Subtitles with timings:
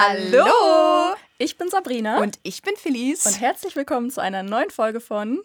[0.00, 1.16] Hallo!
[1.38, 3.26] Ich bin Sabrina Und ich bin Felice.
[3.26, 5.42] und herzlich willkommen zu einer neuen Folge von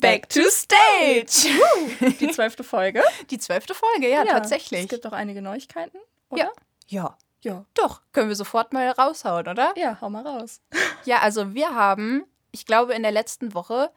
[0.00, 1.48] Back to Stage!
[2.18, 3.04] die zwölfte Folge.
[3.30, 4.88] Die zwölfte Folge, ja, Es tatsächlich.
[4.88, 5.96] gibt auch einige Neuigkeiten,
[6.28, 6.42] oder?
[6.42, 6.50] Ja.
[6.88, 7.18] Ja.
[7.42, 7.64] Ja.
[7.74, 9.72] Doch, können wir sofort mal raushauen, oder?
[9.76, 10.60] Ja, hau mal raus.
[11.04, 13.92] Ja, also wir haben, ich glaube, in der letzten Woche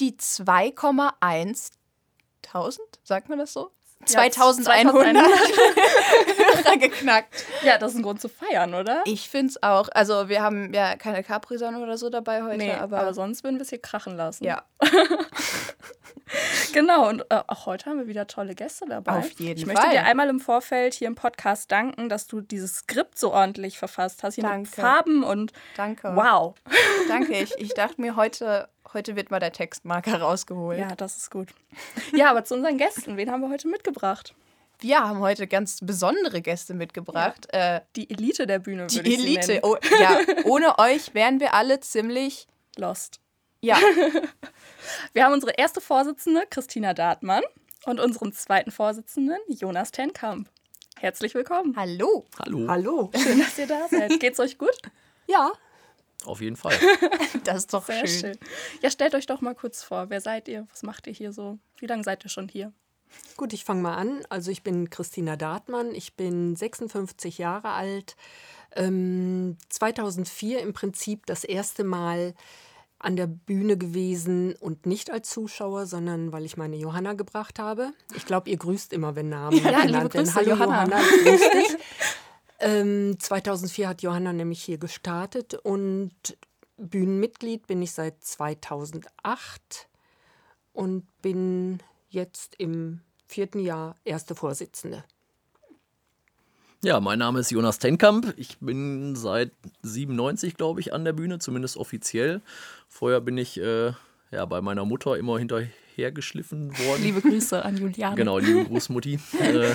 [0.00, 1.70] die 2,1
[2.44, 3.70] 1000, sagt man das so?
[4.00, 7.44] Ja, 2100 Hörer geknackt.
[7.62, 9.02] Ja, das ist ein Grund zu feiern, oder?
[9.04, 9.88] Ich finde es auch.
[9.92, 13.56] Also, wir haben ja keine Capri-Sonne oder so dabei heute, nee, aber, aber, sonst würden
[13.56, 14.44] wir es hier krachen lassen.
[14.44, 14.62] ja,
[16.72, 19.18] Genau, und äh, auch heute haben wir wieder tolle Gäste dabei.
[19.18, 19.92] Auf jeden ich möchte Fall.
[19.92, 24.22] dir einmal im Vorfeld hier im Podcast danken, dass du dieses Skript so ordentlich verfasst
[24.22, 24.34] hast.
[24.34, 24.70] Hier Danke.
[24.70, 26.14] Farben und danke.
[26.14, 26.54] wow.
[27.08, 27.32] Danke.
[27.32, 30.78] Ich, ich dachte mir, heute, heute wird mal der Textmarker rausgeholt.
[30.78, 31.48] Ja, das ist gut.
[32.14, 34.34] Ja, aber zu unseren Gästen, wen haben wir heute mitgebracht?
[34.80, 37.52] Wir haben heute ganz besondere Gäste mitgebracht.
[37.52, 39.48] Äh, Die Elite der Bühne, die Elite.
[39.54, 39.60] nennen.
[39.64, 42.46] Oh, ja, ohne euch wären wir alle ziemlich.
[42.76, 43.20] Lost.
[43.60, 43.76] Ja,
[45.12, 47.42] Wir haben unsere erste Vorsitzende, Christina Dartmann,
[47.86, 50.48] und unseren zweiten Vorsitzenden, Jonas Tenkamp.
[50.96, 51.74] Herzlich willkommen.
[51.76, 52.24] hallo.
[52.44, 52.66] Hallo.
[52.68, 53.10] Hallo.
[53.16, 54.20] Schön, dass ihr da seid.
[54.20, 54.76] Geht's euch gut?
[55.26, 55.50] Ja,
[56.24, 56.74] Auf jeden Fall.
[57.44, 58.20] Das ist doch Sehr schön.
[58.34, 58.38] schön.
[58.82, 60.10] Ja, stellt euch doch mal kurz vor.
[60.10, 60.66] Wer seid ihr?
[60.70, 61.58] Was macht ihr hier so?
[61.78, 62.72] Wie lange seid ihr schon hier?
[63.38, 64.20] gut, ich fange mal an.
[64.28, 68.16] Also ich bin Christina Dartmann, ich bin 56 Jahre alt.
[68.76, 72.34] Ähm, 2004 im Prinzip das erste Mal
[72.98, 77.92] an der Bühne gewesen und nicht als Zuschauer, sondern weil ich meine Johanna gebracht habe.
[78.14, 80.34] Ich glaube, ihr grüßt immer, wenn Namen Ja, genannt werden.
[80.34, 80.84] Hallo Johanna.
[80.84, 81.76] Johanna, grüß dich.
[82.58, 86.12] ähm, 2004 hat Johanna nämlich hier gestartet und
[86.76, 89.88] Bühnenmitglied bin ich seit 2008
[90.72, 95.04] und bin jetzt im vierten Jahr erste Vorsitzende.
[96.84, 98.32] Ja, mein Name ist Jonas Tenkamp.
[98.36, 99.50] Ich bin seit
[99.82, 102.40] 97, glaube ich, an der Bühne, zumindest offiziell.
[102.86, 103.92] Vorher bin ich äh,
[104.30, 107.02] ja, bei meiner Mutter immer hinterhergeschliffen worden.
[107.02, 108.14] Liebe Grüße an Juliane.
[108.14, 109.18] Genau, liebe Großmutti.
[109.40, 109.74] äh,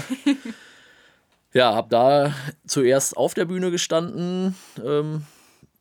[1.54, 2.34] ja, habe da
[2.66, 5.24] zuerst auf der Bühne gestanden, ähm,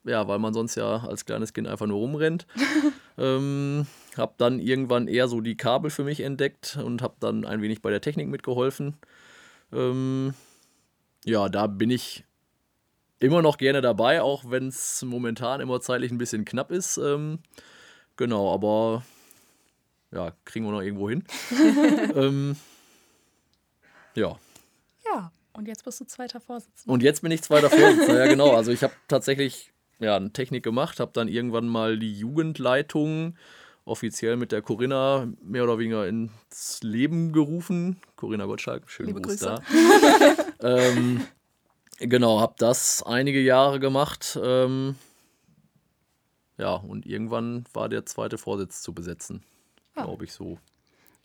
[0.05, 2.47] ja, weil man sonst ja als kleines Kind einfach nur rumrennt.
[3.19, 7.63] ähm, habe dann irgendwann eher so die Kabel für mich entdeckt und habe dann ein
[7.63, 8.97] wenig bei der Technik mitgeholfen.
[9.73, 10.35] Ähm,
[11.25, 12.25] ja, da bin ich
[13.21, 16.99] immer noch gerne dabei, auch wenn es momentan immer zeitlich ein bisschen knapp ist.
[16.99, 17.39] Ähm,
[18.17, 19.05] genau, aber
[20.11, 21.25] ja, kriegen wir noch irgendwo hin.
[22.15, 22.57] ähm,
[24.15, 24.37] ja.
[25.55, 26.93] Und jetzt bist du zweiter Vorsitzender.
[26.93, 28.53] Und jetzt bin ich zweiter Vorsitzender, ja genau.
[28.55, 33.37] Also ich habe tatsächlich ja, eine Technik gemacht, habe dann irgendwann mal die Jugendleitung
[33.85, 38.01] offiziell mit der Corinna mehr oder weniger ins Leben gerufen.
[38.17, 39.57] Corinna Gottschalk, schönen Liebe Gruß Grüße.
[40.61, 40.61] da.
[40.79, 41.21] ähm,
[41.99, 44.39] genau, habe das einige Jahre gemacht.
[44.43, 44.95] Ähm,
[46.59, 49.43] ja, und irgendwann war der zweite Vorsitz zu besetzen,
[49.95, 50.05] Ah.
[50.05, 50.59] glaube ich so.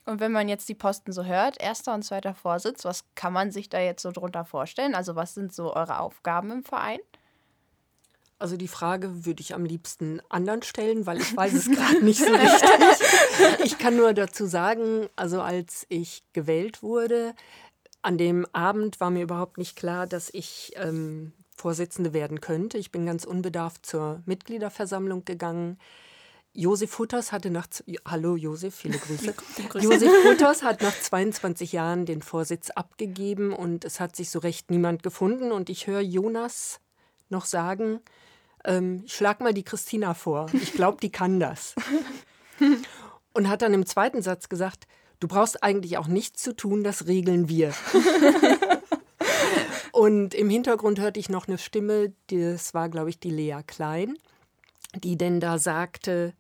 [0.07, 3.51] Und wenn man jetzt die Posten so hört, erster und zweiter Vorsitz, was kann man
[3.51, 4.95] sich da jetzt so drunter vorstellen?
[4.95, 6.99] Also, was sind so eure Aufgaben im Verein?
[8.39, 12.19] Also die Frage würde ich am liebsten anderen stellen, weil ich weiß es gerade nicht
[12.19, 13.65] so richtig.
[13.65, 17.33] Ich kann nur dazu sagen, also als ich gewählt wurde,
[18.03, 22.77] an dem Abend war mir überhaupt nicht klar, dass ich ähm, Vorsitzende werden könnte.
[22.77, 25.79] Ich bin ganz unbedarft zur Mitgliederversammlung gegangen.
[26.57, 27.67] Josef Futters hatte nach,
[28.03, 29.35] hallo Josef, viele Grüße.
[29.75, 34.71] Josef Futters hat nach 22 Jahren den Vorsitz abgegeben und es hat sich so recht
[34.71, 35.51] niemand gefunden.
[35.51, 36.79] Und ich höre Jonas
[37.29, 37.99] noch sagen,
[38.65, 40.47] ähm, ich schlag mal die Christina vor.
[40.53, 41.75] Ich glaube, die kann das.
[43.33, 44.87] Und hat dann im zweiten Satz gesagt,
[45.19, 47.71] du brauchst eigentlich auch nichts zu tun, das regeln wir.
[49.91, 54.17] Und im Hintergrund hörte ich noch eine Stimme, das war, glaube ich, die Lea Klein,
[54.95, 56.33] die denn da sagte,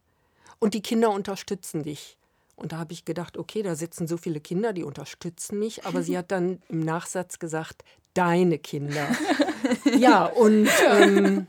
[0.59, 2.17] und die Kinder unterstützen dich.
[2.55, 5.85] Und da habe ich gedacht, okay, da sitzen so viele Kinder, die unterstützen mich.
[5.85, 7.83] Aber sie hat dann im Nachsatz gesagt,
[8.15, 9.07] deine Kinder.
[9.97, 11.45] ja, und ähm,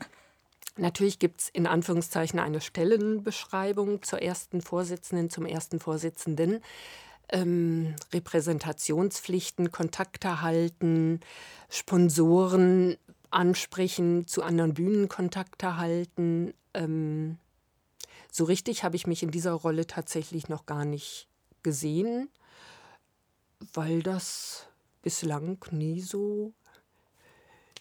[0.77, 6.61] natürlich gibt es in Anführungszeichen eine Stellenbeschreibung zur ersten Vorsitzenden, zum ersten Vorsitzenden.
[7.31, 11.21] Ähm, Repräsentationspflichten, Kontakte halten,
[11.69, 12.97] Sponsoren,
[13.31, 16.53] ansprechen, zu anderen Bühnen Kontakte halten.
[16.75, 17.37] Ähm,
[18.31, 21.27] so richtig habe ich mich in dieser Rolle tatsächlich noch gar nicht
[21.63, 22.29] gesehen,
[23.73, 24.67] weil das
[25.01, 26.53] bislang nie so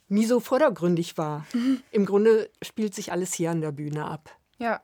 [0.09, 1.47] nie so vordergründig war.
[1.91, 4.35] Im Grunde spielt sich alles hier an der Bühne ab.
[4.59, 4.81] Ja.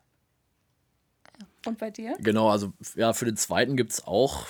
[1.66, 2.16] Und bei dir?
[2.20, 4.46] Genau, also ja, für den zweiten gibt es auch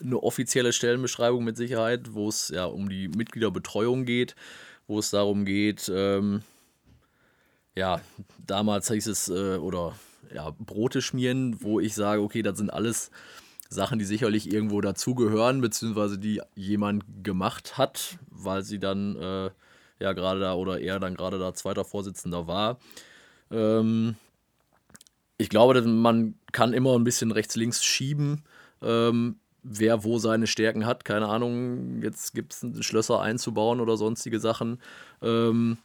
[0.00, 4.34] eine offizielle Stellenbeschreibung mit Sicherheit, wo es ja um die Mitgliederbetreuung geht,
[4.88, 6.42] wo es darum geht, ähm,
[7.74, 8.00] ja,
[8.44, 9.94] damals hieß es, äh, oder
[10.34, 13.10] ja, Brote schmieren, wo ich sage, okay, das sind alles
[13.68, 19.50] Sachen, die sicherlich irgendwo dazugehören, beziehungsweise die jemand gemacht hat, weil sie dann äh,
[19.98, 22.78] ja gerade da oder er dann gerade da zweiter Vorsitzender war.
[23.50, 24.16] Ähm,
[25.38, 28.44] ich glaube, dass man kann immer ein bisschen rechts-links schieben,
[28.82, 31.04] ähm, wer wo seine Stärken hat.
[31.04, 34.80] Keine Ahnung, jetzt gibt es Schlösser einzubauen oder sonstige Sachen.
[35.22, 35.78] Ähm,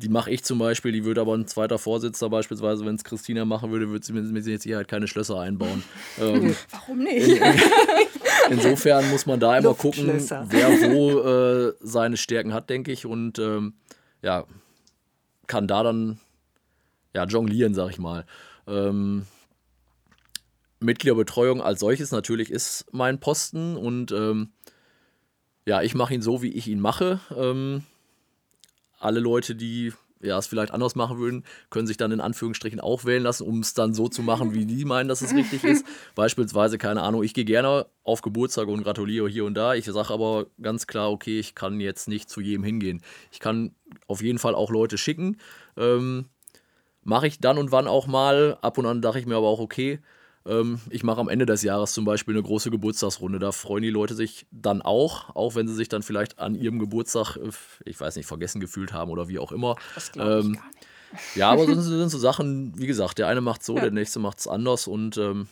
[0.00, 3.44] die mache ich zum Beispiel, die würde aber ein zweiter Vorsitzender beispielsweise, wenn es Christina
[3.44, 5.82] machen würde, würde sie mit Sicherheit keine Schlösser einbauen.
[6.20, 7.40] ähm, Warum nicht?
[8.50, 13.04] insofern muss man da immer gucken, wer wo äh, seine Stärken hat, denke ich.
[13.04, 13.74] Und ähm,
[14.22, 14.44] ja,
[15.46, 16.18] kann da dann
[17.14, 18.24] ja, jonglieren, sag ich mal.
[18.66, 19.26] Ähm,
[20.80, 24.52] Mitgliederbetreuung als solches natürlich ist mein Posten und ähm,
[25.66, 27.20] ja, ich mache ihn so, wie ich ihn mache.
[27.36, 27.84] Ähm,
[29.00, 29.92] alle Leute, die
[30.22, 33.60] ja, es vielleicht anders machen würden, können sich dann in Anführungsstrichen auch wählen lassen, um
[33.60, 35.86] es dann so zu machen, wie die meinen, dass es richtig ist.
[36.14, 39.74] Beispielsweise, keine Ahnung, ich gehe gerne auf Geburtstag und gratuliere hier und da.
[39.74, 43.02] Ich sage aber ganz klar, okay, ich kann jetzt nicht zu jedem hingehen.
[43.32, 43.74] Ich kann
[44.06, 45.38] auf jeden Fall auch Leute schicken.
[45.76, 46.26] Ähm,
[47.02, 48.58] mache ich dann und wann auch mal.
[48.60, 50.00] Ab und an dachte ich mir aber auch, okay,
[50.90, 53.38] ich mache am Ende des Jahres zum Beispiel eine große Geburtstagsrunde.
[53.38, 56.78] Da freuen die Leute sich dann auch, auch wenn sie sich dann vielleicht an ihrem
[56.78, 57.50] Geburtstag, äh,
[57.84, 59.76] ich weiß nicht, vergessen gefühlt haben oder wie auch immer.
[59.94, 60.58] Das glaube ich Ähm.
[61.34, 64.38] Ja, aber das sind so Sachen, wie gesagt, der eine macht so, der nächste macht
[64.38, 65.48] es anders und ähm,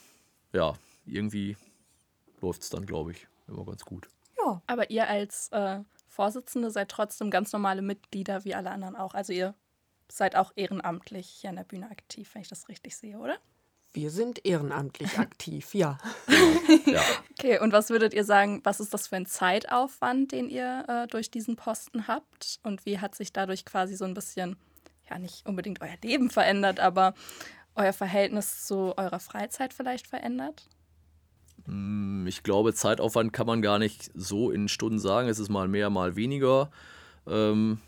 [0.53, 0.75] ja,
[1.05, 1.57] irgendwie
[2.41, 4.09] läuft es dann, glaube ich, immer ganz gut.
[4.39, 4.63] Ja.
[4.69, 9.15] Aber ihr als äh, Vorsitzende seid trotzdem ganz normale Mitglieder wie alle anderen auch.
[9.15, 9.55] Also ihr
[10.09, 13.37] seid auch ehrenamtlich hier an der Bühne aktiv, wenn ich das richtig sehe, oder?
[13.99, 15.99] Wir sind ehrenamtlich aktiv, ja.
[16.87, 17.01] Ja,
[17.37, 21.07] Okay, und was würdet ihr sagen, was ist das für ein Zeitaufwand, den ihr äh,
[21.09, 22.61] durch diesen Posten habt?
[22.63, 24.57] Und wie hat sich dadurch quasi so ein bisschen,
[25.11, 27.15] ja, nicht unbedingt euer Leben verändert, aber
[27.75, 30.69] euer Verhältnis zu eurer Freizeit vielleicht verändert?
[31.67, 35.29] Mm, ich glaube, Zeitaufwand kann man gar nicht so in Stunden sagen.
[35.29, 36.71] Es ist mal mehr, mal weniger.
[37.27, 37.81] Ähm,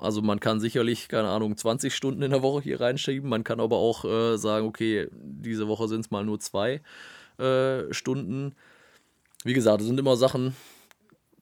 [0.00, 3.28] also man kann sicherlich, keine Ahnung, 20 Stunden in der Woche hier reinschieben.
[3.28, 6.80] Man kann aber auch äh, sagen, okay, diese Woche sind es mal nur zwei
[7.38, 8.54] äh, Stunden.
[9.44, 10.56] Wie gesagt, es sind immer Sachen,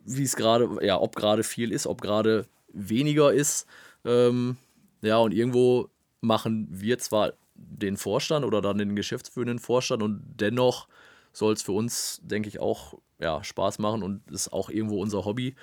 [0.04, 3.66] wie es gerade, ja, ob gerade viel ist, ob gerade weniger ist.
[4.04, 4.56] Ähm,
[5.02, 5.88] ja, und irgendwo
[6.20, 10.88] machen wir zwar den Vorstand oder dann den geschäftsführenden Vorstand und dennoch
[11.32, 15.24] soll es für uns, denke ich, auch ja, Spaß machen und ist auch irgendwo unser
[15.24, 15.54] Hobby.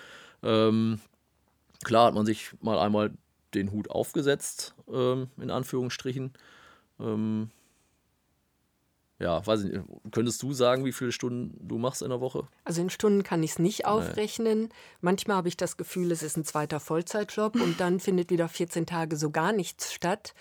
[0.44, 1.00] Ähm,
[1.83, 3.12] klar hat man sich mal einmal
[3.54, 6.33] den Hut aufgesetzt, ähm, in Anführungsstrichen.
[7.00, 7.50] Ähm,
[9.18, 9.86] ja, weiß ich nicht.
[10.12, 12.48] Könntest du sagen, wie viele Stunden du machst in der Woche?
[12.66, 14.69] Also in Stunden kann ich es nicht aufrechnen.
[15.00, 18.85] Manchmal habe ich das Gefühl, es ist ein zweiter Vollzeitjob und dann findet wieder 14
[18.85, 20.33] Tage so gar nichts statt.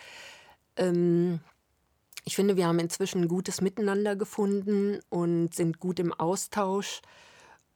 [0.77, 1.39] Ähm,
[2.25, 7.01] ich finde, wir haben inzwischen ein gutes Miteinander gefunden und sind gut im Austausch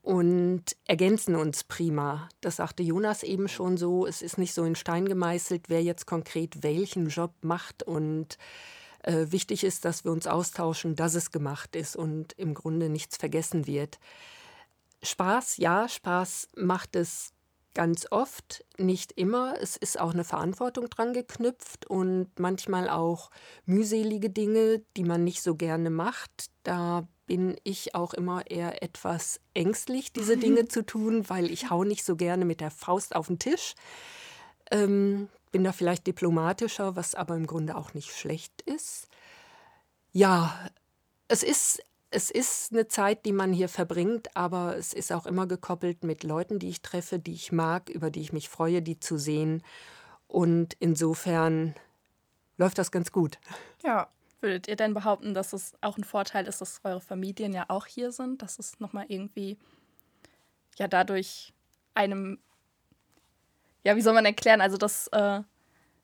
[0.09, 2.31] und ergänzen uns prima.
[2.41, 4.07] Das sagte Jonas eben schon so.
[4.07, 8.39] Es ist nicht so in Stein gemeißelt, wer jetzt konkret welchen Job macht und
[9.03, 13.19] äh, wichtig ist, dass wir uns austauschen, dass es gemacht ist und im Grunde nichts
[13.19, 13.99] vergessen wird.
[15.03, 17.35] Spaß, ja, Spaß macht es
[17.79, 19.55] ganz oft, nicht immer.
[19.63, 23.31] Es ist auch eine Verantwortung dran geknüpft und manchmal auch
[23.67, 26.47] mühselige Dinge, die man nicht so gerne macht.
[26.65, 31.85] Da bin ich auch immer eher etwas ängstlich, diese Dinge zu tun, weil ich hau
[31.85, 33.77] nicht so gerne mit der Faust auf den Tisch.
[34.73, 39.07] Ähm, bin da vielleicht diplomatischer, was aber im Grunde auch nicht schlecht ist.
[40.11, 40.69] Ja,
[41.29, 41.81] es ist,
[42.11, 46.25] es ist eine Zeit, die man hier verbringt, aber es ist auch immer gekoppelt mit
[46.25, 49.63] Leuten, die ich treffe, die ich mag, über die ich mich freue, die zu sehen.
[50.27, 51.75] Und insofern
[52.57, 53.39] läuft das ganz gut.
[53.83, 54.09] Ja.
[54.41, 57.87] Würdet ihr denn behaupten, dass es auch ein Vorteil ist, dass eure Familien ja auch
[57.87, 58.41] hier sind?
[58.41, 59.59] Dass es nochmal irgendwie,
[60.77, 61.53] ja, dadurch
[61.95, 62.39] einem,
[63.83, 64.61] ja, wie soll man erklären?
[64.61, 65.41] Also, dass, äh,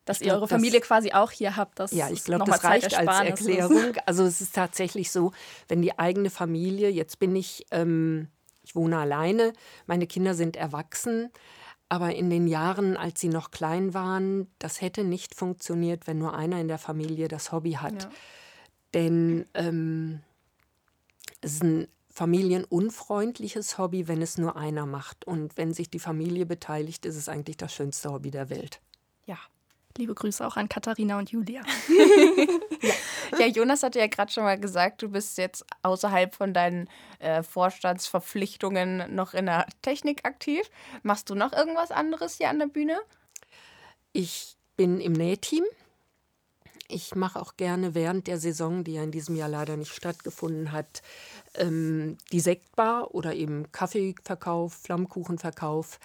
[0.05, 1.79] dass ihr glaub, eure das- Familie quasi auch hier habt.
[1.79, 3.21] Dass Ja, ich glaube, das reicht als.
[3.21, 3.95] Erklärung.
[4.07, 5.33] Also es ist tatsächlich so,
[5.69, 8.29] wenn die eigene Familie, jetzt bin ich, ähm,
[8.63, 9.53] ich wohne alleine,
[9.87, 11.31] meine Kinder sind erwachsen,
[11.91, 16.35] Aber in den Jahren, als sie noch klein waren, das hätte nicht funktioniert, wenn nur
[16.35, 18.05] einer in der Familie das Hobby hat.
[18.05, 18.11] Ja.
[18.95, 20.21] Denn ähm,
[21.43, 25.27] es ist ein familienunfreundliches Hobby, wenn es nur einer macht.
[25.27, 28.81] Und wenn sich die Familie beteiligt, ist es eigentlich das schönste Hobby der Welt.
[29.97, 30.01] Ja.
[30.01, 31.63] Liebe Grüße auch an Katharina und Julia.
[33.39, 37.43] Ja, Jonas hatte ja gerade schon mal gesagt, du bist jetzt außerhalb von deinen äh,
[37.43, 40.71] Vorstandsverpflichtungen noch in der Technik aktiv.
[41.03, 42.99] Machst du noch irgendwas anderes hier an der Bühne?
[44.13, 45.65] Ich bin im Nähteam.
[46.89, 50.71] Ich mache auch gerne während der Saison, die ja in diesem Jahr leider nicht stattgefunden
[50.71, 51.03] hat,
[51.55, 55.99] ähm, die Sektbar oder eben Kaffeeverkauf, Flammkuchenverkauf.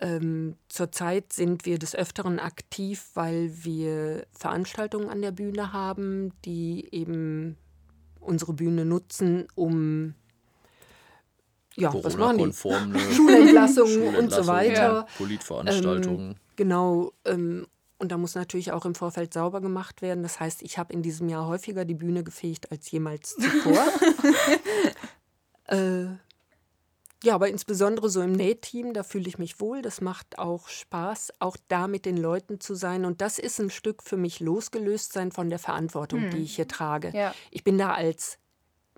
[0.00, 6.88] Ähm, zurzeit sind wir des Öfteren aktiv, weil wir Veranstaltungen an der Bühne haben, die
[6.92, 7.56] eben
[8.20, 10.14] unsere Bühne nutzen, um
[11.76, 12.52] ja, was machen die?
[13.14, 15.06] Schulentlassungen und so weiter.
[15.16, 16.36] Politveranstaltungen.
[16.56, 17.66] Genau, ähm,
[17.98, 20.22] und da muss natürlich auch im Vorfeld sauber gemacht werden.
[20.22, 23.86] Das heißt, ich habe in diesem Jahr häufiger die Bühne gefegt als jemals zuvor.
[25.66, 26.06] äh,
[27.26, 29.82] ja, aber insbesondere so im Nähteam, da fühle ich mich wohl.
[29.82, 33.04] Das macht auch Spaß, auch da mit den Leuten zu sein.
[33.04, 36.68] Und das ist ein Stück für mich losgelöst sein von der Verantwortung, die ich hier
[36.68, 37.10] trage.
[37.12, 37.34] Ja.
[37.50, 38.38] Ich bin da als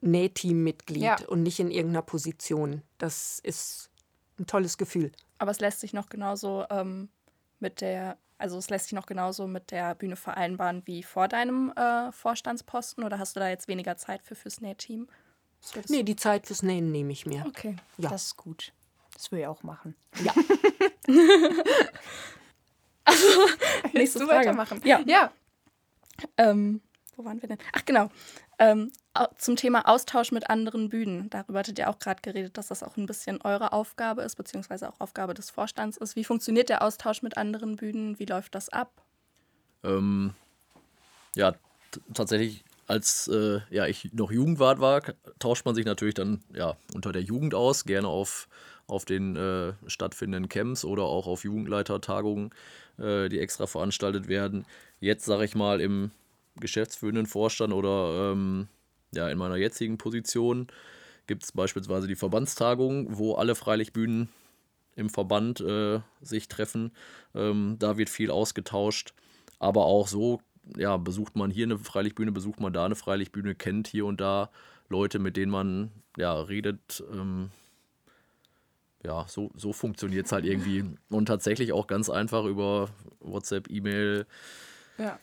[0.02, 1.16] Nähteammitglied Ja.
[1.26, 2.82] und nicht in irgendeiner Position.
[2.98, 3.90] Das ist
[4.38, 5.10] ein tolles Gefühl.
[5.38, 7.08] Aber es lässt sich noch genauso ähm,
[7.60, 11.72] mit der, also es lässt sich noch genauso mit der Bühne vereinbaren wie vor deinem
[11.76, 15.08] äh, Vorstandsposten oder hast du da jetzt weniger Zeit für fürs Nähteam?
[15.08, 15.27] Was
[15.88, 17.44] Nee, die Zeit fürs Nähen nehme ich mir.
[17.46, 17.76] Okay.
[17.98, 18.10] Ja.
[18.10, 18.72] Das ist gut.
[19.14, 19.94] Das will ich auch machen.
[20.22, 20.32] Ja.
[23.92, 24.40] Nächste du Frage.
[24.40, 24.80] weitermachen?
[24.84, 25.00] Ja.
[25.06, 25.32] Ja.
[26.36, 26.80] Ähm,
[27.16, 27.58] wo waren wir denn?
[27.72, 28.10] Ach genau.
[28.58, 28.92] Ähm,
[29.36, 31.30] zum Thema Austausch mit anderen Bühnen.
[31.30, 34.88] Darüber hattet ihr auch gerade geredet, dass das auch ein bisschen eure Aufgabe ist, beziehungsweise
[34.88, 36.16] auch Aufgabe des Vorstands ist.
[36.16, 38.18] Wie funktioniert der Austausch mit anderen Bühnen?
[38.18, 39.02] Wie läuft das ab?
[39.84, 40.34] Ähm,
[41.34, 41.54] ja,
[42.14, 45.02] tatsächlich, als äh, ja, ich noch Jugendwart war,
[45.38, 48.48] tauscht man sich natürlich dann ja, unter der Jugend aus, gerne auf,
[48.86, 52.50] auf den äh, stattfindenden Camps oder auch auf Jugendleitertagungen,
[52.98, 54.64] äh, die extra veranstaltet werden.
[55.00, 56.10] Jetzt, sage ich mal, im
[56.56, 58.68] geschäftsführenden Vorstand oder ähm,
[59.12, 60.66] ja, in meiner jetzigen Position
[61.26, 64.30] gibt es beispielsweise die Verbandstagung, wo alle Freilichtbühnen
[64.96, 66.92] im Verband äh, sich treffen.
[67.34, 69.12] Ähm, da wird viel ausgetauscht.
[69.60, 70.40] Aber auch so,
[70.76, 74.50] ja, besucht man hier eine Freilichtbühne, besucht man da eine Freilichtbühne, kennt hier und da
[74.88, 77.02] Leute, mit denen man ja redet.
[77.12, 77.50] Ähm,
[79.04, 80.84] ja, so, so funktioniert es halt irgendwie.
[81.08, 82.88] Und tatsächlich auch ganz einfach über
[83.20, 84.26] WhatsApp, E-Mail.
[84.98, 85.18] Ja.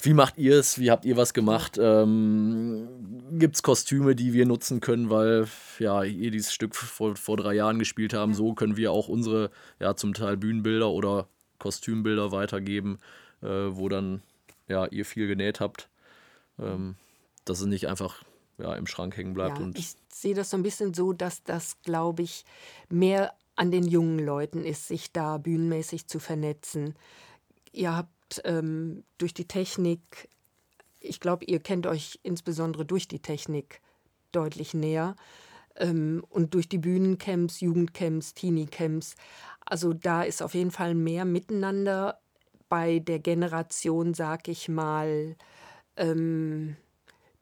[0.00, 0.78] Wie macht ihr es?
[0.78, 1.76] Wie habt ihr was gemacht?
[1.80, 2.88] Ähm,
[3.32, 5.48] Gibt es Kostüme, die wir nutzen können, weil
[5.80, 8.32] ja, ihr dieses Stück vor, vor drei Jahren gespielt haben?
[8.32, 11.26] So können wir auch unsere ja zum Teil Bühnenbilder oder
[11.58, 12.98] Kostümbilder weitergeben,
[13.42, 14.22] äh, wo dann
[14.68, 15.88] ja ihr viel genäht habt.
[16.58, 16.96] Ähm,
[17.44, 18.22] dass es nicht einfach
[18.58, 19.58] ja, im Schrank hängen bleibt.
[19.58, 22.44] Ja, und ich sehe das so ein bisschen so, dass das, glaube ich,
[22.88, 26.94] mehr an den jungen Leuten ist, sich da bühnenmäßig zu vernetzen.
[27.72, 30.28] Ihr habt ähm, durch die Technik,
[31.00, 33.80] ich glaube, ihr kennt euch insbesondere durch die Technik
[34.32, 35.16] deutlich näher.
[35.76, 39.14] Ähm, und durch die Bühnencamps, Jugendcamps, Teenie-Camps.
[39.64, 42.20] Also da ist auf jeden Fall mehr Miteinander
[42.68, 45.36] bei der Generation, sag ich mal,
[45.96, 46.76] ähm,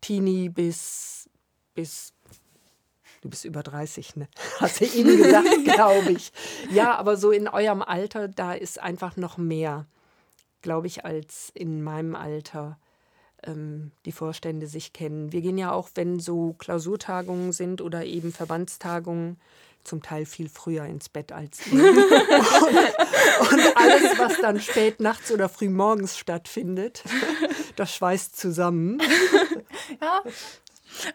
[0.00, 1.28] Teenie bis,
[1.74, 2.12] bis
[3.26, 4.28] Du bist über 30, ne?
[4.60, 6.32] Hast du eben gesagt, glaube ich.
[6.70, 9.86] Ja, aber so in eurem Alter, da ist einfach noch mehr,
[10.62, 12.78] glaube ich, als in meinem Alter
[13.42, 15.32] ähm, die Vorstände sich kennen.
[15.32, 19.40] Wir gehen ja auch, wenn so Klausurtagungen sind oder eben Verbandstagungen,
[19.86, 21.82] zum Teil viel früher ins Bett als ihr.
[21.82, 27.02] und, und alles, was dann spät nachts oder früh morgens stattfindet,
[27.76, 29.00] das schweißt zusammen.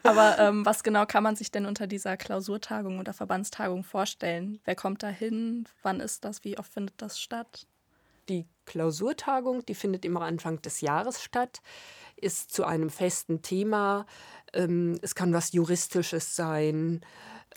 [0.02, 4.60] Aber ähm, was genau kann man sich denn unter dieser Klausurtagung oder Verbandstagung vorstellen?
[4.64, 5.66] Wer kommt da hin?
[5.82, 6.44] Wann ist das?
[6.44, 7.66] Wie oft findet das statt?
[8.28, 11.60] Die Klausurtagung, die findet immer Anfang des Jahres statt,
[12.16, 14.06] ist zu einem festen Thema.
[14.52, 17.00] Ähm, es kann was Juristisches sein.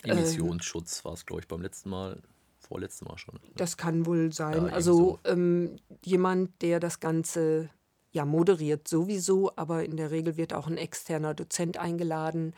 [0.08, 2.20] Emissionsschutz war es, glaube ich, beim letzten Mal,
[2.58, 3.38] vorletzten Mal schon.
[3.56, 4.66] Das kann wohl sein.
[4.66, 7.70] Ja, also ähm, jemand, der das Ganze
[8.12, 12.54] ja moderiert sowieso, aber in der Regel wird auch ein externer Dozent eingeladen,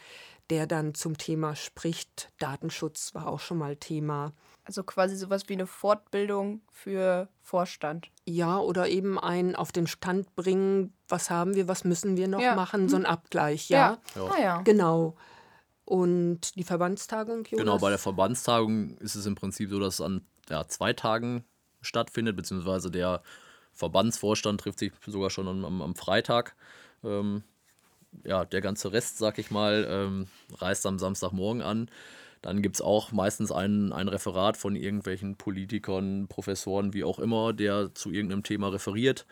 [0.50, 2.33] der dann zum Thema spricht.
[2.38, 4.33] Datenschutz war auch schon mal Thema.
[4.64, 8.11] Also quasi sowas wie eine Fortbildung für Vorstand.
[8.26, 12.40] Ja, oder eben ein auf den Stand bringen, was haben wir, was müssen wir noch
[12.40, 12.55] Ja.
[12.55, 13.99] machen, so ein Abgleich, ja.
[14.14, 14.23] Ja.
[14.26, 14.61] Ah ja.
[14.62, 15.17] Genau.
[15.88, 17.64] Und die Verbandstagung, Jonas?
[17.64, 21.45] Genau, bei der Verbandstagung ist es im Prinzip so, dass an ja, zwei Tagen
[21.80, 23.23] stattfindet, beziehungsweise der
[23.73, 26.57] Verbandsvorstand trifft sich sogar schon am, am, am Freitag.
[27.02, 27.42] Ähm,
[28.23, 30.26] ja, der ganze Rest, sag ich mal, ähm,
[30.59, 31.90] reist am Samstagmorgen an.
[32.42, 37.54] Dann gibt es auch meistens ein, ein Referat von irgendwelchen Politikern, Professoren, wie auch immer,
[37.54, 39.25] der zu irgendeinem Thema referiert.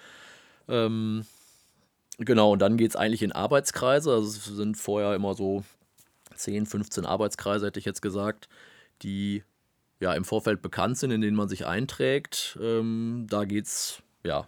[0.68, 1.26] Ähm,
[2.16, 4.10] genau, und dann geht es eigentlich in Arbeitskreise.
[4.10, 5.62] Also es sind vorher immer so
[6.36, 8.48] 10, 15 Arbeitskreise, hätte ich jetzt gesagt,
[9.02, 9.42] die
[10.00, 12.58] ja im Vorfeld bekannt sind, in denen man sich einträgt.
[12.60, 14.46] Ähm, da geht es ja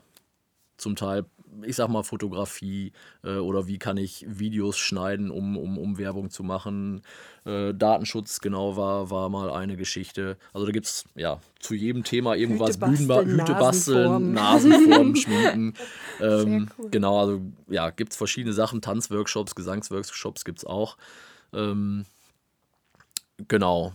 [0.76, 1.24] zum Teil,
[1.62, 2.92] ich sag mal, Fotografie
[3.24, 7.02] äh, oder wie kann ich Videos schneiden, um, um, um Werbung zu machen.
[7.44, 10.36] Äh, Datenschutz, genau, war, war mal eine Geschichte.
[10.52, 13.06] Also da gibt es ja zu jedem Thema irgendwas, Hüte
[13.58, 14.20] basteln, Hüte.
[14.20, 15.74] Nasenformen schminken.
[16.20, 16.90] Ähm, cool.
[16.90, 20.96] Genau, also ja, gibt es verschiedene Sachen, Tanzworkshops, Gesangsworkshops gibt es auch.
[21.52, 22.04] Ähm,
[23.48, 23.92] genau,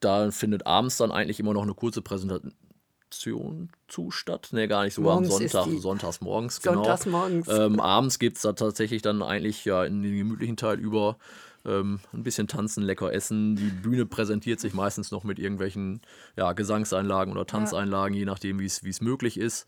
[0.00, 4.48] da findet abends dann eigentlich immer noch eine kurze Präsentation zu statt.
[4.52, 6.76] Ne, gar nicht, sogar am Morgens ist Sonntag, sonntags morgens, genau.
[6.76, 7.48] Sonntags morgens.
[7.48, 11.16] Ähm, abends geht es da tatsächlich dann eigentlich ja in den gemütlichen Teil über.
[11.64, 13.56] Ähm, ein bisschen tanzen, lecker essen.
[13.56, 16.00] Die Bühne präsentiert sich meistens noch mit irgendwelchen
[16.36, 19.66] ja, Gesangseinlagen oder Tanzeinlagen, je nachdem, wie es möglich ist.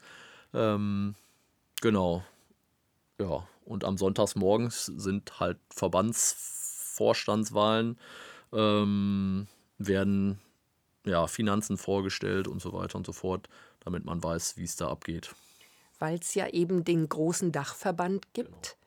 [0.55, 1.15] Ähm,
[1.83, 2.23] genau.
[3.19, 5.59] Ja, und am Sonntagsmorgens sind halt
[7.00, 7.99] Verbandsvorstandswahlen,
[8.52, 9.47] ähm,
[9.78, 10.38] werden
[11.07, 13.49] ja, Finanzen vorgestellt und so weiter und so fort,
[13.80, 15.35] damit man weiß, wie es da abgeht.
[15.99, 18.78] weil es ja eben den großen Dachverband gibt.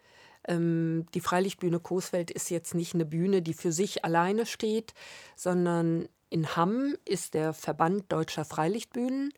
[0.48, 4.96] Ähm, die Freilichtbühne Coesfeld ist jetzt nicht eine Bühne, die für sich alleine steht,
[5.36, 9.32] sondern in Hamm ist der Verband Deutscher Freilichtbühnen.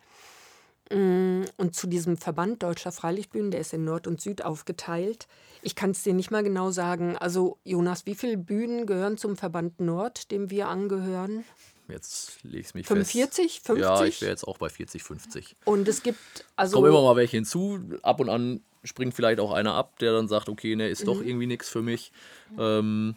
[0.91, 5.27] Mm, Und zu diesem Verband Deutscher Freilichtbühnen, der ist in Nord und Süd aufgeteilt.
[5.61, 7.17] Ich kann es dir nicht mal genau sagen.
[7.17, 11.43] Also, Jonas, wie viele Bühnen gehören zum Verband Nord, dem wir angehören?
[11.87, 13.79] Jetzt lege ich mich 45, fest.
[13.79, 14.07] Ja, 50?
[14.15, 15.55] ich wäre jetzt auch bei 40, 50.
[15.65, 16.19] Und es gibt
[16.55, 16.77] also.
[16.77, 17.79] Kommen immer mal welche hinzu.
[18.01, 21.05] Ab und an springt vielleicht auch einer ab, der dann sagt, okay, ne, ist Mhm.
[21.05, 22.11] doch irgendwie nichts für mich.
[22.59, 23.15] Ähm,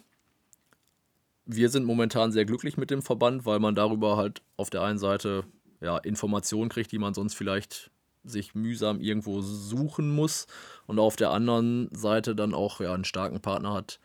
[1.45, 4.99] wir sind momentan sehr glücklich mit dem Verband, weil man darüber halt auf der einen
[4.99, 5.43] Seite
[5.81, 7.91] ja, Informationen kriegt, die man sonst vielleicht
[8.23, 10.45] sich mühsam irgendwo suchen muss
[10.87, 13.99] und auf der anderen Seite dann auch ja, einen starken Partner hat,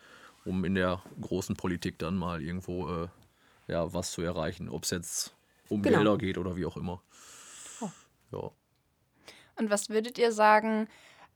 [0.44, 3.08] um in der großen Politik dann mal irgendwo äh,
[3.66, 5.34] ja, was zu erreichen, ob es jetzt
[5.68, 5.98] um Genau.
[5.98, 7.02] Gelder geht oder wie auch immer.
[8.32, 8.50] Ja.
[9.56, 10.88] Und was würdet ihr sagen,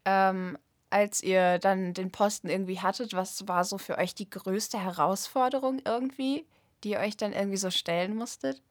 [0.04, 0.58] ähm,
[0.90, 5.80] als ihr dann den Posten irgendwie hattet, was war so für euch die größte Herausforderung
[5.84, 6.46] irgendwie,
[6.82, 8.62] die ihr euch dann irgendwie so stellen musstet?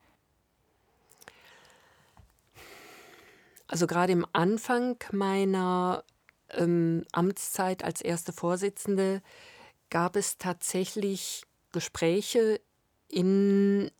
[3.68, 6.04] Also gerade im Anfang meiner
[6.50, 9.22] ähm, Amtszeit als erste Vorsitzende
[9.90, 12.62] gab es tatsächlich Gespräche
[13.10, 13.92] in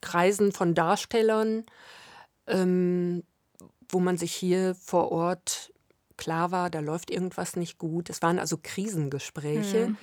[0.00, 1.64] Kreisen von Darstellern,
[2.46, 3.22] ähm,
[3.88, 5.72] wo man sich hier vor Ort
[6.16, 8.10] klar war, da läuft irgendwas nicht gut.
[8.10, 9.94] Es waren also Krisengespräche.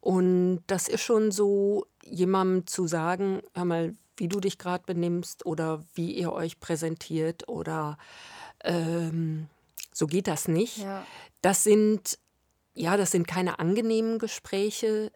[0.00, 5.46] Und das ist schon so, jemandem zu sagen, hör mal, wie du dich gerade benimmst
[5.46, 7.98] oder wie ihr euch präsentiert oder
[8.62, 9.48] ähm,
[9.92, 10.78] so geht das nicht.
[10.78, 11.06] Ja.
[11.42, 12.18] Das sind,
[12.74, 15.12] ja, das sind keine angenehmen Gespräche.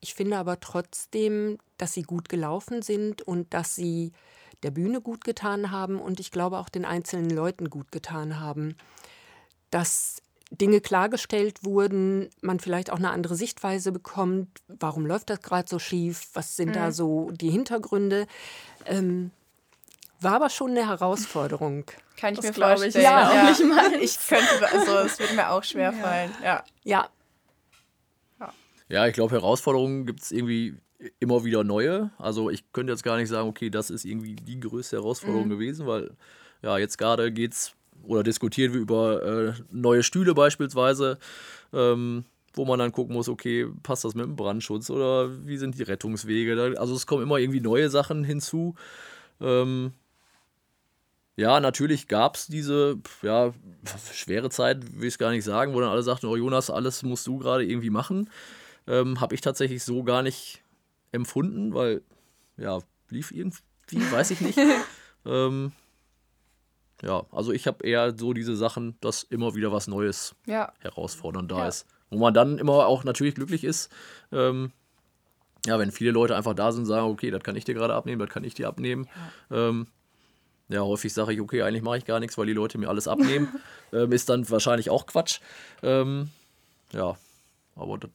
[0.00, 4.12] Ich finde aber trotzdem, dass sie gut gelaufen sind und dass sie
[4.62, 8.76] der Bühne gut getan haben und ich glaube auch den einzelnen Leuten gut getan haben.
[9.70, 14.48] Dass Dinge klargestellt wurden, man vielleicht auch eine andere Sichtweise bekommt.
[14.68, 16.28] Warum läuft das gerade so schief?
[16.34, 18.26] Was sind da so die Hintergründe?
[18.84, 19.32] Ähm,
[20.20, 21.84] war aber schon eine Herausforderung.
[22.16, 22.92] Kann ich Das mir glaub vorstellen.
[22.96, 23.96] ich, ja, auch nicht meins.
[24.00, 26.30] Ich könnte, also es würde mir auch schwer fallen.
[26.42, 26.64] Ja.
[26.84, 27.10] Ja,
[28.88, 30.76] Ja, ich glaube, Herausforderungen gibt es irgendwie
[31.18, 32.10] immer wieder neue.
[32.18, 35.86] Also ich könnte jetzt gar nicht sagen, okay, das ist irgendwie die größte Herausforderung gewesen,
[35.86, 36.16] weil
[36.62, 41.18] ja, jetzt gerade geht's oder diskutieren wir über äh, neue Stühle beispielsweise,
[41.72, 45.78] ähm, wo man dann gucken muss, okay, passt das mit dem Brandschutz oder wie sind
[45.78, 46.74] die Rettungswege?
[46.78, 48.74] Also es kommen immer irgendwie neue Sachen hinzu.
[49.40, 49.92] Ähm,
[51.36, 53.52] ja, natürlich gab es diese ja,
[54.12, 57.02] schwere Zeit, will ich es gar nicht sagen, wo dann alle sagten, oh Jonas, alles
[57.02, 58.30] musst du gerade irgendwie machen.
[58.86, 60.62] Ähm, Habe ich tatsächlich so gar nicht
[61.12, 62.02] empfunden, weil
[62.56, 62.78] ja,
[63.10, 63.60] lief irgendwie,
[64.10, 64.58] weiß ich nicht.
[65.26, 65.72] ähm,
[67.02, 70.72] ja, also ich habe eher so diese Sachen, dass immer wieder was Neues Ja.
[70.80, 71.68] herausfordernd da Ja.
[71.68, 71.86] ist.
[72.10, 73.90] Wo man dann immer auch natürlich glücklich ist,
[74.32, 74.72] ähm,
[75.66, 77.94] ja, wenn viele Leute einfach da sind und sagen, okay, das kann ich dir gerade
[77.94, 79.08] abnehmen, das kann ich dir abnehmen.
[79.50, 79.88] Ja, ähm,
[80.68, 83.08] ja häufig sage ich, okay, eigentlich mache ich gar nichts, weil die Leute mir alles
[83.08, 83.48] abnehmen.
[83.92, 85.40] ähm, ist dann wahrscheinlich auch Quatsch.
[85.82, 86.30] Ähm,
[86.92, 87.16] ja,
[87.74, 88.10] aber das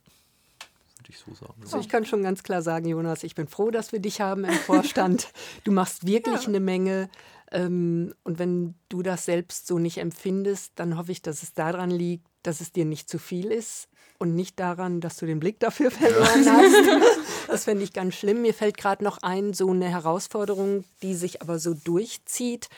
[0.98, 1.56] würde ich so sagen.
[1.62, 4.46] Also ich kann schon ganz klar sagen, Jonas, ich bin froh, dass wir dich haben
[4.46, 5.28] im Vorstand.
[5.66, 7.10] Du machst wirklich eine Menge.
[7.52, 11.92] Ähm, und wenn du das selbst so nicht empfindest, dann hoffe ich, dass es daran
[11.92, 13.88] liegt, dass es dir nicht zu viel ist
[14.18, 17.48] und nicht daran, dass du den Blick dafür verloren hast.
[17.48, 18.42] Das fände ich ganz schlimm.
[18.42, 22.70] Mir fällt gerade noch ein, so eine Herausforderung, die sich aber so durchzieht.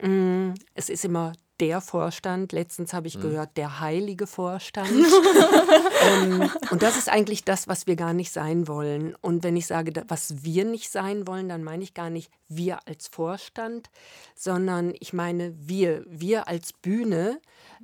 [0.00, 2.52] Mm, Es ist immer der Vorstand.
[2.52, 4.90] Letztens habe ich gehört, der heilige Vorstand.
[4.90, 9.14] ähm, und das ist eigentlich das, was wir gar nicht sein wollen.
[9.20, 12.86] Und wenn ich sage, was wir nicht sein wollen, dann meine ich gar nicht wir
[12.86, 13.90] als Vorstand,
[14.34, 17.40] sondern ich meine wir, wir als Bühne.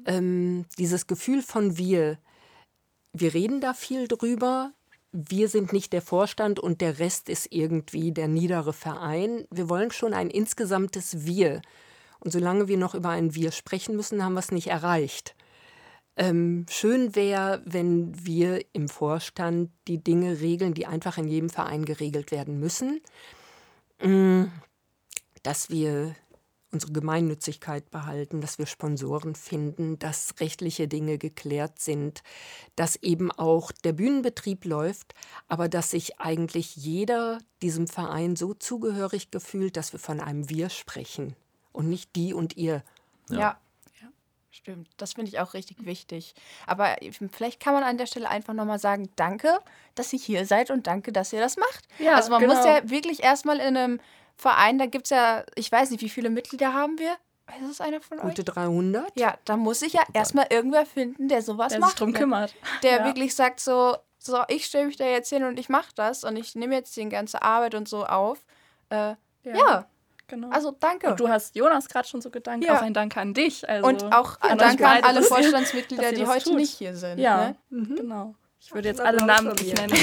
[0.07, 2.19] Ähm, dieses Gefühl von wir,
[3.13, 4.73] wir reden da viel drüber.
[5.13, 9.45] Wir sind nicht der Vorstand und der Rest ist irgendwie der niedere Verein.
[9.51, 11.63] Wir wollen schon ein insgesamtes Wir.
[12.21, 15.35] Und solange wir noch über ein Wir sprechen müssen, haben wir es nicht erreicht.
[16.17, 21.85] Ähm, schön wäre, wenn wir im Vorstand die Dinge regeln, die einfach in jedem Verein
[21.85, 23.01] geregelt werden müssen.
[24.03, 24.45] Mm,
[25.43, 26.15] Dass wir
[26.73, 32.23] unsere Gemeinnützigkeit behalten, dass wir Sponsoren finden, dass rechtliche Dinge geklärt sind,
[32.77, 35.15] dass eben auch der Bühnenbetrieb läuft,
[35.49, 40.69] aber dass sich eigentlich jeder diesem Verein so zugehörig gefühlt, dass wir von einem Wir
[40.69, 41.35] sprechen
[41.73, 42.83] und nicht die und ihr.
[43.29, 43.59] Ja.
[44.53, 46.35] Stimmt, das finde ich auch richtig wichtig.
[46.67, 46.97] Aber
[47.31, 49.59] vielleicht kann man an der Stelle einfach nochmal sagen, danke,
[49.95, 51.87] dass ihr hier seid und danke, dass ihr das macht.
[51.99, 52.55] Ja, also man genau.
[52.55, 54.01] muss ja wirklich erstmal in einem
[54.37, 57.17] Verein, da gibt es ja, ich weiß nicht, wie viele Mitglieder haben wir?
[57.63, 58.55] Ist es einer von Gute euch?
[58.55, 59.19] 300?
[59.19, 62.01] Ja, da muss ich ja erstmal irgendwer finden, der sowas der sich macht.
[62.01, 62.19] drum ne?
[62.19, 62.55] kümmert.
[62.83, 63.05] Der Ja.
[63.05, 66.37] wirklich sagt so, so, ich stelle mich da jetzt hin und ich mache das und
[66.37, 68.45] ich nehme jetzt die ganze Arbeit und so auf.
[68.91, 69.87] Äh, ja.
[70.31, 70.49] Genau.
[70.51, 71.09] also danke.
[71.09, 72.79] Und du hast Jonas gerade schon so gedankt, Ja.
[72.79, 73.69] auch ein Dank an dich.
[73.69, 76.57] Also und auch an ein euch Dank an alle Vorstandsmitglieder, die heute tut.
[76.57, 77.19] nicht hier sind.
[77.19, 77.87] Ja, Ne?
[77.97, 78.35] genau.
[78.63, 79.93] Ich würde jetzt alle Namen nicht nennen.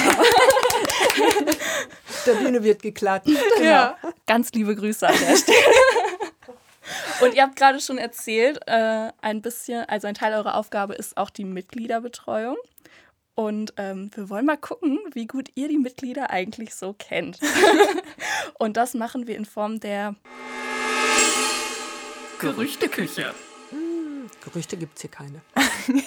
[2.26, 3.30] Der Bühne wird geklatscht.
[3.62, 3.98] Ja.
[4.26, 5.58] ganz liebe Grüße an der Stelle.
[7.22, 11.18] Und ihr habt gerade schon erzählt, äh, ein bisschen, also ein Teil eurer Aufgabe ist
[11.18, 12.56] auch die Mitgliederbetreuung.
[13.40, 17.40] Und ähm, wir wollen mal gucken, wie gut ihr die Mitglieder eigentlich so kennt.
[18.58, 20.16] Und das machen wir in Form der
[22.40, 23.36] Gerüchteküche.
[24.44, 25.42] Gerüchte gibt es hier keine.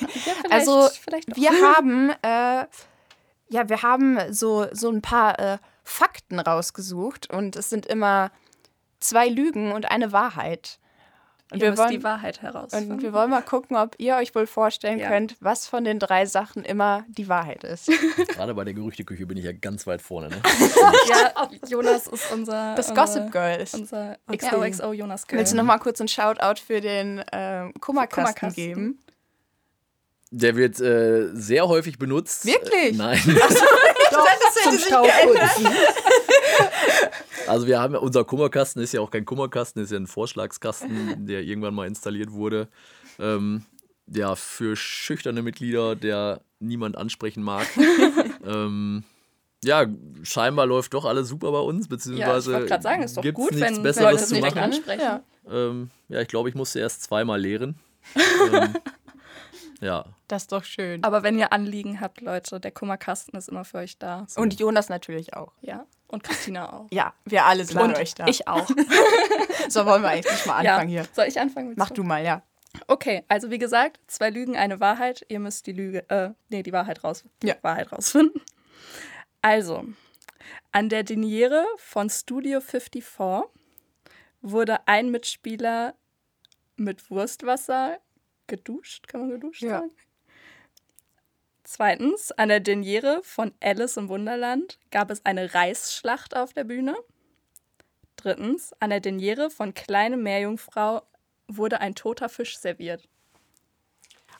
[0.50, 1.36] Also vielleicht auch.
[1.36, 2.66] wir haben, äh,
[3.48, 8.32] ja, wir haben so, so ein paar äh, Fakten rausgesucht und es sind immer
[8.98, 10.80] zwei Lügen und eine Wahrheit.
[11.52, 12.92] Und wir, wollen, die Wahrheit herausfinden.
[12.92, 15.08] und wir wollen mal gucken, ob ihr euch wohl vorstellen Ja.
[15.08, 17.88] könnt, was von den drei Sachen immer die Wahrheit ist.
[18.28, 20.28] Gerade bei der Gerüchteküche bin ich ja ganz weit vorne.
[20.28, 20.40] Ne?
[21.08, 23.74] ja, Jonas ist unser, Das Gossip Girl ist.
[23.74, 24.38] unser Okay.
[24.38, 25.38] XOXO Jonas Girl.
[25.40, 28.54] Willst du noch mal kurz einen Shoutout für den ähm, Kummerkasten, Kummerkasten.
[28.54, 28.98] geben?
[30.32, 32.46] Der wird äh, sehr häufig benutzt.
[32.46, 32.92] Wirklich?
[32.92, 33.20] Äh, nein.
[34.12, 34.26] Doch,
[34.62, 35.66] zum Staubputzen.
[37.46, 41.26] Also wir haben ja, unser Kummerkasten ist ja auch kein Kummerkasten, ist ja ein Vorschlagskasten,
[41.26, 42.68] der irgendwann mal installiert wurde.
[43.18, 43.64] Ähm,
[44.06, 47.66] ja, für schüchterne Mitglieder, der niemand ansprechen mag.
[48.44, 49.04] ähm,
[49.64, 49.86] ja,
[50.22, 53.22] scheinbar läuft doch alles super bei uns, ja, ich beziehungsweise wollte gerade sagen, ist doch
[53.22, 54.64] gut, nichts wenn Leute Besseres zu direkt machen.
[54.64, 55.00] ansprechen.
[55.00, 55.22] Ja.
[55.50, 57.78] Ähm, ja, ich glaube, ich musste erst zweimal lehren.
[58.52, 58.74] ähm,
[59.80, 61.04] ja, Das ist doch schön.
[61.04, 64.26] Aber wenn ihr Anliegen habt, Leute, der Kummerkasten ist immer für euch da.
[64.36, 65.52] Und Jonas natürlich auch.
[65.60, 65.86] Ja.
[66.10, 66.86] Und Christina auch.
[66.90, 68.26] Ja, wir alle sind Und euch da.
[68.26, 68.68] ich auch.
[69.68, 70.72] So wollen wir eigentlich mal ja.
[70.72, 71.06] anfangen hier.
[71.12, 71.74] Soll ich anfangen?
[71.76, 72.42] Mach du mal, ja.
[72.88, 75.24] Okay, also wie gesagt, zwei Lügen, eine Wahrheit.
[75.28, 77.54] Ihr müsst die Lüge, äh, nee, die Wahrheit raus, Ja.
[77.62, 78.40] Wahrheit rausfinden.
[79.42, 79.84] Also,
[80.72, 83.04] an der Deniere von Studio 54
[84.40, 85.94] wurde ein Mitspieler
[86.76, 87.98] mit Wurstwasser
[88.46, 89.06] geduscht.
[89.06, 89.80] Kann man geduscht Ja.
[89.80, 89.90] sagen?
[91.72, 96.96] Zweitens, an der Deniere von Alice im Wunderland gab es eine Reisschlacht auf der Bühne.
[98.16, 101.02] Drittens, an der Deniere von Kleine Meerjungfrau
[101.46, 103.08] wurde ein toter Fisch serviert.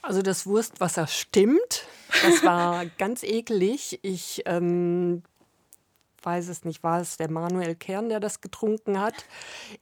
[0.02, 1.86] Also das Wurstwasser stimmt.
[2.24, 4.00] Das war ganz eklig.
[4.02, 5.22] Ich ähm,
[6.22, 9.14] weiß es nicht, war es der Manuel Kern, der das getrunken hat?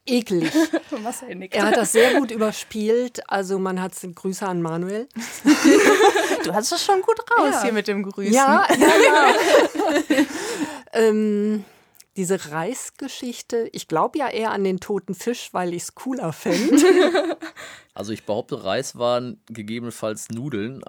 [0.06, 0.52] Eklig.
[1.50, 3.20] Er hat das sehr gut überspielt.
[3.30, 5.08] Also man hat Grüße an Manuel.
[6.44, 7.62] Du hast es schon gut raus Ja.
[7.64, 8.32] hier mit dem Grüßen.
[8.32, 10.24] Ja, ja, ja.
[10.92, 11.64] ähm,
[12.16, 17.36] diese Reisgeschichte, ich glaube ja eher an den toten Fisch, weil ich es cooler fände.
[17.94, 20.82] also ich behaupte, Reis waren gegebenenfalls Nudeln.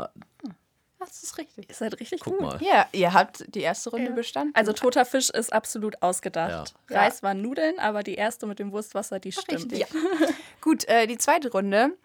[1.00, 1.70] Das ist richtig.
[1.70, 2.42] Ihr seid richtig Guck gut.
[2.46, 2.62] mal.
[2.62, 4.54] Ja, ihr habt die erste Runde bestanden.
[4.54, 6.74] Also toter Fisch ist absolut ausgedacht.
[6.90, 7.02] Ja.
[7.02, 9.72] Reis waren Nudeln, aber die erste mit dem Wurstwasser, die stimmt.
[9.72, 9.86] Richtig.
[10.62, 11.96] Gut, äh, die zweite Runde.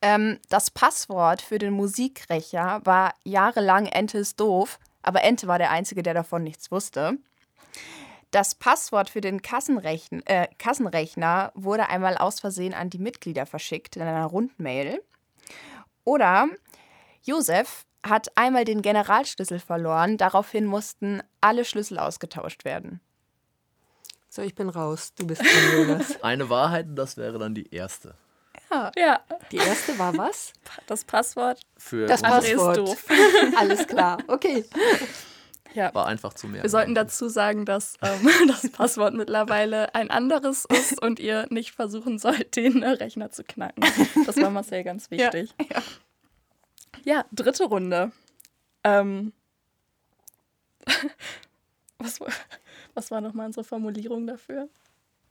[0.00, 5.70] Ähm, das Passwort für den Musikrechner war jahrelang Ente ist doof, aber Ente war der
[5.70, 7.18] Einzige, der davon nichts wusste.
[8.32, 13.96] Das Passwort für den Kassenrechn äh, Kassenrechner wurde einmal aus Versehen an die Mitglieder verschickt
[13.96, 15.02] in einer Rundmail.
[16.04, 16.48] Oder
[17.22, 20.16] Josef hat einmal den Generalschlüssel verloren.
[20.16, 23.00] Daraufhin mussten alle Schlüssel ausgetauscht werden.
[24.28, 25.12] So, ich bin raus.
[25.16, 26.20] Du bist dran, Jonas.
[26.22, 28.14] Eine Wahrheit und das wäre dann die erste.
[28.96, 30.54] Ja, Die erste war was?
[30.86, 31.60] das Passwort.
[31.76, 32.78] Für Das André ist Passwort.
[32.78, 33.04] doof.
[33.58, 34.16] Alles klar.
[34.28, 34.64] Okay.
[35.74, 35.94] Ja.
[35.94, 36.62] war einfach zu merken.
[36.64, 41.72] Wir sollten dazu sagen, dass ähm, das Passwort mittlerweile ein anderes ist und ihr nicht
[41.72, 43.84] versuchen sollt, den äh, Rechner zu knacken.
[44.24, 45.54] Das war Marcel ganz wichtig.
[45.70, 45.82] Ja,
[47.32, 48.12] dritte Runde.
[48.84, 49.32] Ähm,
[51.98, 52.32] was, war-
[52.94, 54.68] was war nochmal unsere Formulierung dafür?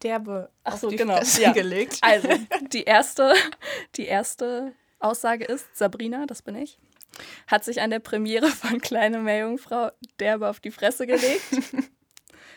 [0.03, 1.17] Derbe Ach auf so, die genau.
[1.17, 1.51] Fresse Ja.
[1.51, 1.99] gelegt.
[2.01, 2.27] Also,
[2.73, 3.33] die erste,
[3.95, 6.79] die erste Aussage ist, Sabrina, das bin ich,
[7.47, 11.41] hat sich an der Premiere von Kleine Meerjungfrau derbe auf die Fresse gelegt.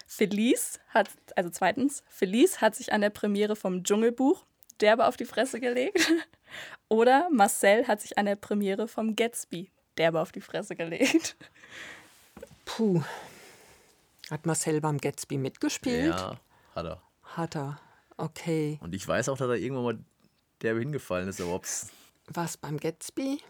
[0.07, 4.45] Felice hat, also zweitens, Felice hat sich an der Premiere vom Dschungelbuch
[4.85, 6.13] derbe auf die Fresse gelegt.
[6.89, 11.37] Oder Marcel hat sich an der Premiere vom Gatsby derbe auf die Fresse gelegt.
[12.65, 13.03] Puh.
[14.31, 16.15] Hat Marcel beim Gatsby mitgespielt?
[16.15, 16.39] Ja,
[16.75, 17.03] hat er.
[17.23, 17.81] Hat er.
[18.17, 18.79] Okay.
[18.83, 19.99] Und ich weiß auch, dass er irgendwann mal
[20.63, 21.89] derbe hingefallen ist, aber ob's.
[22.27, 23.41] Was beim Gatsby?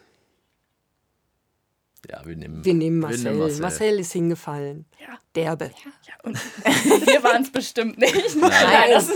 [2.11, 2.65] Ja, wir nehmen.
[2.65, 3.35] Wir nehmen Marcel.
[3.35, 3.61] Marcel.
[3.61, 3.99] Marcel.
[4.01, 4.87] ist hingefallen.
[5.01, 5.19] Ja.
[5.35, 5.71] Derbe.
[6.07, 6.35] Ja, und
[7.07, 8.37] wir waren es bestimmt nicht.
[8.37, 8.51] Nein,
[8.93, 9.09] das,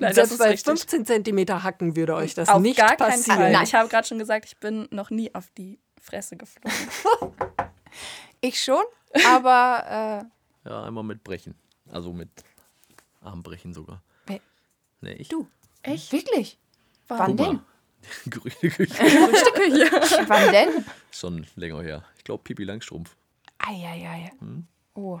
[0.00, 0.64] nein, das ist bei richtig.
[0.66, 3.38] 15 Zentimeter Hacken würde euch das Auf nicht gar keinen passieren.
[3.38, 3.52] Fall.
[3.52, 3.64] Nein.
[3.64, 6.70] Ich habe gerade schon gesagt, ich bin noch nie auf die Fresse geflogen.
[8.40, 8.84] Ich schon,
[9.26, 10.28] aber
[10.64, 11.56] Ja, einmal mit Brechen.
[11.90, 12.28] Also mit
[13.20, 14.00] Armbrechen sogar.
[15.00, 15.28] Nee, ich.
[15.28, 15.46] Du.
[15.82, 16.12] Echt?
[16.12, 16.58] äh, wirklich?
[17.08, 17.60] Wann Guck
[18.02, 18.10] mal.
[18.24, 18.30] denn?
[18.30, 20.24] Gerüchteküche.
[20.28, 20.84] Wann denn?
[21.10, 22.04] Schon länger her.
[22.16, 23.16] Ich glaube, Pipi Langstrumpf.
[23.58, 24.30] Eieiei.
[24.94, 25.20] Oh,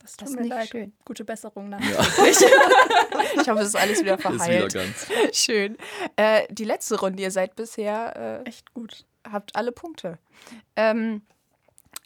[0.00, 0.68] Das Das tut ist mir nicht leid.
[0.68, 0.92] schön.
[1.04, 1.80] Gute Besserung nach.
[1.80, 4.74] ich hoffe, es ist alles wieder Ist wieder verheilt.
[4.74, 5.06] ganz.
[5.32, 5.76] Schön.
[6.16, 9.04] Äh, die letzte Runde, ihr seid bisher, äh, Echt gut.
[9.30, 10.18] habt alle Punkte.
[10.76, 11.22] Ähm,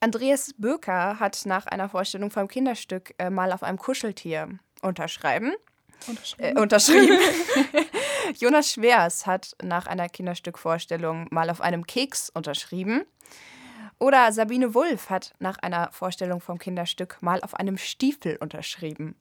[0.01, 5.53] Andreas Böker hat nach einer Vorstellung vom Kinderstück äh, mal auf einem Kuscheltier unterschreiben.
[6.39, 7.19] Äh, unterschrieben.
[8.39, 13.05] Jonas Schwers hat nach einer Kinderstückvorstellung mal auf einem Keks unterschrieben.
[13.99, 19.15] Oder Sabine Wulff hat nach einer Vorstellung vom Kinderstück mal auf einem Stiefel unterschrieben.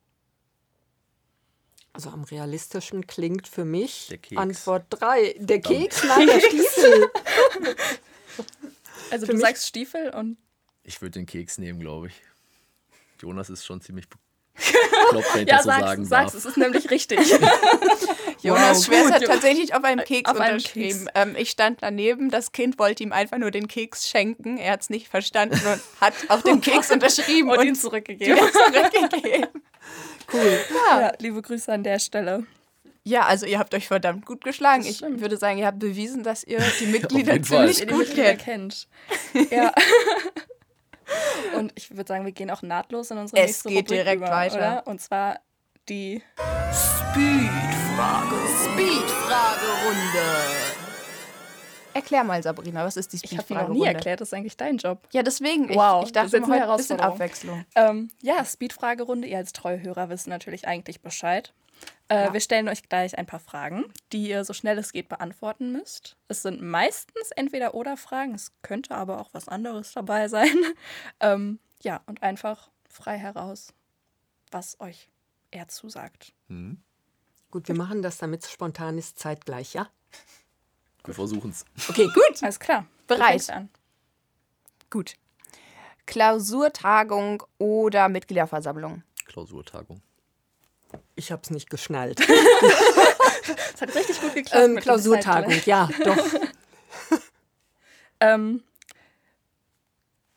[1.94, 4.17] Also am realistischen klingt für mich.
[4.36, 5.36] Antwort 3.
[5.39, 7.12] Der Keks, nein, der Stiefel.
[9.12, 10.38] Also Für du sagst Stiefel und
[10.84, 12.13] Ich würde den Keks nehmen, glaube ich.
[13.22, 14.08] Jonas ist schon ziemlich
[15.19, 16.36] ich ja, das so sag's, sagen sag's, darf.
[16.36, 17.19] es ist nämlich richtig.
[18.41, 21.10] Jonas Wow, Schwers hat tatsächlich auf einem Keks Auf einem unterschrieben.
[21.15, 24.58] Ähm, ich stand daneben, das Kind wollte ihm einfach nur den Keks schenken.
[24.58, 28.39] Er hat es nicht verstanden und hat auf den Keks unterschrieben und und, ihn zurückgegeben.
[28.52, 29.50] zurückgegeben.
[30.34, 30.60] Cool.
[30.89, 32.45] Ja, liebe Grüße an der Stelle.
[33.04, 34.86] Ja, also ihr habt euch verdammt gut geschlagen.
[34.86, 38.88] Ich würde sagen, ihr habt bewiesen, dass ihr die Mitglieder ziemlich gut Mitglieder kennt.
[39.34, 39.52] kennt.
[39.52, 39.74] Ja.
[41.58, 44.17] Und ich würde sagen, wir gehen auch nahtlos in unsere Es nächste geht Rubrik direkt
[44.17, 44.56] über, weiter.
[44.56, 44.88] Oder?
[44.88, 45.39] Und zwar
[45.89, 46.21] die
[46.71, 48.36] Speedfrage.
[48.63, 50.28] Speedfragerunde.
[51.93, 53.80] Erklär mal, Sabrina, was ist die Ich habe die noch Speedfragerunde?
[53.80, 55.00] nie erklärt, das ist eigentlich dein Job.
[55.12, 55.69] Ja, deswegen.
[55.76, 57.00] Wow, ich, ich dachte das ist heute ein bisschen.
[57.02, 57.65] Abwechslung.
[57.76, 59.28] Ähm, ja, Speed-Fragerunde.
[59.28, 61.54] Ihr als treue Hörer wisst natürlich eigentlich Bescheid.
[62.12, 62.34] Äh, Ja.
[62.34, 66.17] Wir stellen euch gleich ein paar Fragen, die ihr so schnell es geht beantworten müsst.
[66.28, 70.54] Es sind meistens entweder oder Fragen, es könnte aber auch was anderes dabei sein.
[71.21, 73.74] ähm, ja, und einfach frei heraus,
[74.52, 75.08] was euch
[75.52, 76.34] eher zusagt.
[77.50, 79.88] Gut, wir machen das, damit es spontan ist, zeitgleich, ja?
[81.06, 81.65] Wir versuchen es.
[81.89, 82.43] Okay, gut.
[82.43, 82.86] Alles klar.
[83.08, 83.50] Bereit.
[83.50, 83.69] An.
[84.89, 85.15] Gut.
[86.06, 89.04] Klausurtagung oder Mitgliederversammlung?
[89.26, 90.02] Klausurtagung.
[91.21, 92.19] Ich habe es nicht geschnallt.
[93.73, 94.63] Das hat richtig gut geklappt.
[94.63, 96.17] ähm, Klausurtagung, ja, doch.
[98.19, 98.62] Ähm,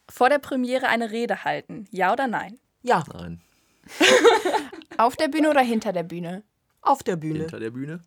[0.09, 1.87] vor der Premiere eine Rede halten.
[1.91, 2.59] Ja oder nein?
[2.83, 3.43] Ja, Nein.
[4.97, 6.43] Auf der Bühne oder hinter der Bühne?
[6.81, 7.41] auf der Bühne.
[7.41, 8.01] Hinter der Bühne?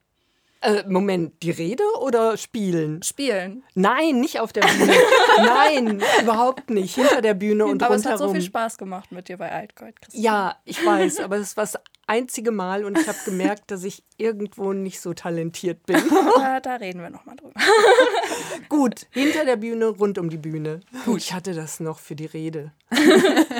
[0.67, 3.01] Äh, Moment, die Rede oder spielen?
[3.01, 3.63] Spielen.
[3.73, 4.93] Nein, nicht auf der Bühne.
[5.37, 6.95] Nein, überhaupt nicht.
[6.95, 8.33] Hinter der Bühne und Aber es hat rundherum.
[8.33, 10.21] so viel Spaß gemacht mit dir bei Altgold, Christian.
[10.21, 14.03] Ja, ich weiß, aber es war das einzige Mal und ich habe gemerkt, dass ich
[14.17, 16.03] irgendwo nicht so talentiert bin.
[16.37, 17.53] Da, da reden wir nochmal drüber.
[18.69, 20.81] Gut, hinter der Bühne, rund um die Bühne.
[21.05, 21.17] Gut.
[21.17, 22.73] Ich hatte das noch für die Rede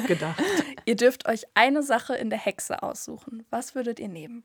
[0.08, 0.42] gedacht.
[0.86, 3.46] Ihr dürft euch eine Sache in der Hexe aussuchen.
[3.50, 4.44] Was würdet ihr nehmen?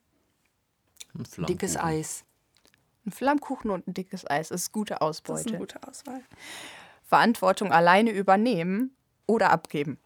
[1.49, 2.25] Dickes Eis.
[3.05, 5.49] Ein Flammkuchen und ein dickes Eis ist gute Das ist Ausbeute.
[5.51, 6.23] eine gute Auswahl.
[7.05, 8.95] Verantwortung alleine übernehmen
[9.27, 9.99] oder abgeben?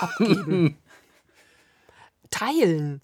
[0.00, 0.78] abgeben.
[2.30, 3.00] Teilen.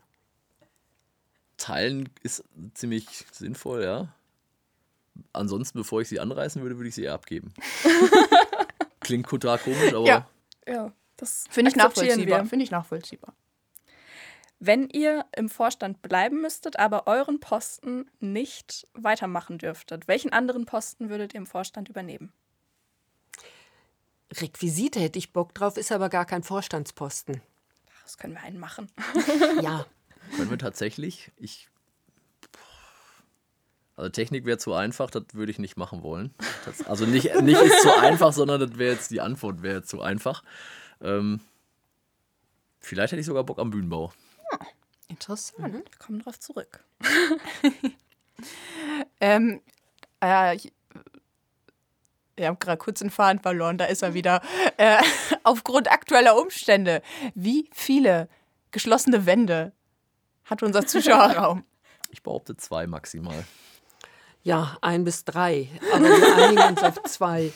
[1.56, 4.14] Teilen ist ziemlich sinnvoll, ja.
[5.32, 7.52] Ansonsten, bevor ich sie anreißen würde, würde ich sie eher abgeben.
[9.00, 10.30] Klingt total komisch, aber Ja.
[10.66, 12.42] Ja, das Finde ich nachvollziehbar.
[12.42, 12.46] wir.
[12.46, 13.34] Finde ich nachvollziehbar.
[14.62, 21.08] Wenn ihr im Vorstand bleiben müsstet, aber euren Posten nicht weitermachen dürftet, welchen anderen Posten
[21.08, 22.30] würdet ihr im Vorstand übernehmen?
[24.30, 27.40] Requisite hätte ich Bock drauf, ist aber gar kein Vorstandsposten.
[28.02, 28.88] Das können wir einen machen.
[29.62, 29.86] Ja,
[30.36, 31.32] können wir tatsächlich.
[31.38, 31.68] Ich.
[33.96, 36.34] Also Technik wäre zu einfach, das würde ich nicht machen wollen.
[36.66, 40.02] Das, also nicht, nicht ist zu einfach, sondern das wäre jetzt die Antwort, wäre zu
[40.02, 40.44] einfach.
[41.00, 41.40] Ähm,
[42.78, 44.12] vielleicht hätte ich sogar Bock am Bühnenbau.
[45.10, 45.74] Interessant.
[45.74, 46.84] Wir kommen drauf zurück.
[49.20, 49.60] Ähm,
[50.22, 50.72] äh, ich,
[52.36, 54.40] wir haben gerade kurz den Faden verloren, da ist er wieder.
[54.76, 55.02] Äh,
[55.42, 57.02] aufgrund aktueller Umstände,
[57.34, 58.28] wie viele
[58.70, 59.72] geschlossene Wände
[60.44, 61.64] hat unser Zuschauerraum?
[62.12, 63.44] Ich behaupte zwei maximal.
[64.42, 65.68] ja, ein bis drei.
[65.92, 67.52] Aber wir einigen uns auf zwei.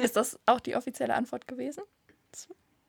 [0.00, 1.82] Ist das auch die offizielle Antwort gewesen?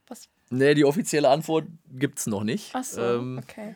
[0.08, 0.28] Was?
[0.50, 2.72] Nee, die offizielle Antwort gibt es noch nicht.
[2.74, 3.76] Ach so, Ähm, okay.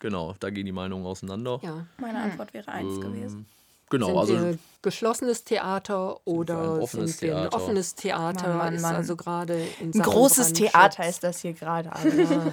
[0.00, 1.60] Genau, da gehen die Meinungen auseinander.
[1.62, 1.86] Ja.
[1.98, 3.46] Meine Antwort wäre eins Ähm, gewesen.
[3.90, 7.56] Genau, sind also wir geschlossenes Theater oder ein offenes sind wir ein Theater?
[7.56, 8.48] offenes Theater?
[8.48, 8.94] Mann, Mann, ist Mann.
[8.96, 11.90] also gerade in Ein großes Theater ist das hier gerade.
[12.16, 12.52] Ja,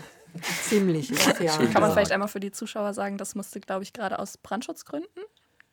[0.67, 1.65] ziemliches Theater.
[1.67, 1.91] Kann man Ja.
[1.91, 5.09] vielleicht einmal für die Zuschauer sagen, das musste, glaube ich, gerade aus Brandschutzgründen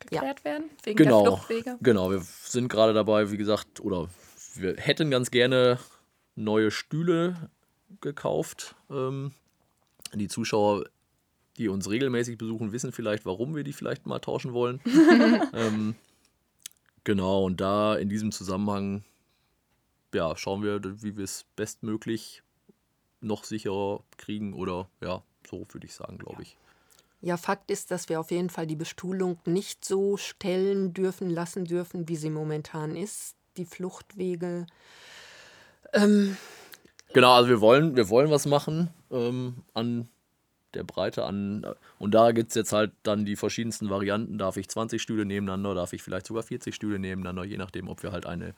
[0.01, 0.71] geklärt werden?
[0.85, 1.79] Wegen genau, der Fluchtwege?
[1.83, 4.09] genau, wir sind gerade dabei, wie gesagt, oder
[4.55, 5.79] wir hätten ganz gerne
[6.37, 7.51] neue Stühle
[8.01, 8.75] gekauft.
[8.91, 9.33] Ähm,
[10.15, 10.85] die Zuschauer,
[11.57, 14.81] die uns regelmäßig besuchen, wissen vielleicht, warum wir die vielleicht mal tauschen wollen.
[15.53, 15.95] ähm,
[17.05, 19.05] genau, und da in diesem Zusammenhang
[20.15, 22.43] ja, schauen wir, wie wir es bestmöglich
[23.21, 26.57] noch sicherer kriegen oder ja, so würde ich sagen, glaube ich.
[27.21, 31.65] Ja, Fakt ist, dass wir auf jeden Fall die Bestuhlung nicht so stellen dürfen, lassen
[31.65, 33.35] dürfen, wie sie momentan ist.
[33.57, 34.67] Die Fluchtwege.
[37.13, 40.09] Genau, also wir wollen, wir wollen was machen ähm, an
[40.75, 41.65] der Breite an.
[41.99, 44.39] Und da gibt es jetzt halt dann die verschiedensten Varianten.
[44.39, 48.03] Darf ich 20 Stühle nebeneinander, darf ich vielleicht sogar 40 Stühle nebeneinander, je nachdem, ob
[48.03, 48.55] wir halt eine,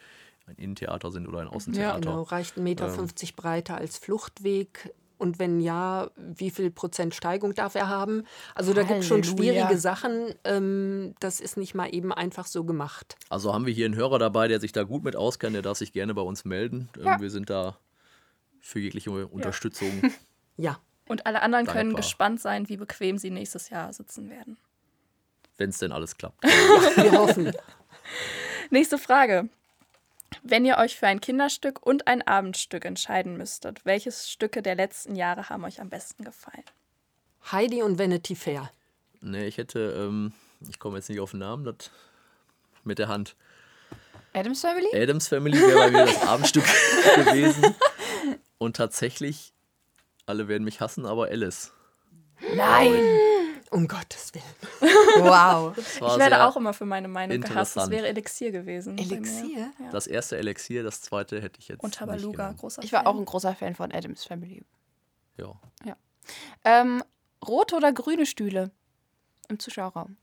[0.46, 2.00] ein Innentheater sind oder ein Außentheater.
[2.00, 3.08] Genau, reicht 1,50 Meter Ähm.
[3.36, 4.94] breiter als Fluchtweg.
[5.18, 8.24] Und wenn ja, wie viel Prozent Steigung darf er haben?
[8.54, 10.34] Also da gibt es schon schwierige Sachen.
[10.44, 13.16] Ähm, das ist nicht mal eben einfach so gemacht.
[13.30, 15.78] Also haben wir hier einen Hörer dabei, der sich da gut mit auskennt, der darf
[15.78, 16.88] sich gerne bei uns melden.
[16.98, 17.20] Ähm, Ja.
[17.20, 17.78] Wir sind da
[18.60, 19.90] für jegliche Unterstützung.
[20.58, 21.96] Ja, Und alle anderen können Dankbar.
[22.02, 24.56] gespannt sein, wie bequem sie nächstes Jahr sitzen werden.
[25.58, 26.42] wenn es denn alles klappt.
[26.96, 27.52] wir hoffen.
[28.70, 29.48] Nächste Frage.
[30.42, 35.16] Wenn ihr euch für ein Kinderstück und ein Abendstück entscheiden müsstet, welches Stücke der letzten
[35.16, 36.64] Jahre haben euch am besten gefallen?
[37.50, 38.70] Heidi und Vanity Fair.
[39.20, 40.32] Nee, ich hätte, ähm,
[40.68, 41.90] ich komme jetzt nicht auf den Namen, das
[42.84, 43.36] mit der Hand.
[44.32, 44.88] Adams Family?
[44.94, 46.64] Adams Family wäre bei mir das Abendstück
[47.16, 47.74] gewesen.
[48.58, 49.52] Und tatsächlich,
[50.26, 51.72] alle werden mich hassen, aber Alice.
[52.54, 53.02] Nein!
[53.70, 54.44] Um Gottes Willen.
[55.18, 55.76] Wow.
[55.76, 57.76] Ich werde auch immer für meine Meinung gehasst.
[57.76, 58.98] Das wäre Elixier gewesen.
[58.98, 59.70] Elixier?
[59.80, 59.90] Ja.
[59.90, 61.82] das erste Elixier, das zweite hätte ich jetzt.
[61.82, 63.06] Und Tabaluga, großer Ich war Fan.
[63.06, 64.62] auch ein großer Fan von Adams Family.
[65.36, 65.54] Ja.
[66.64, 67.02] Ähm,
[67.46, 68.70] rote oder grüne Stühle
[69.48, 70.16] im Zuschauerraum?